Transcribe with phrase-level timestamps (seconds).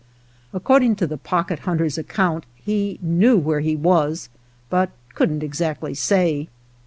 [0.51, 4.29] According to the Pocket Hunter's account, he knew where he was,
[4.67, 6.49] but could n't exactly say.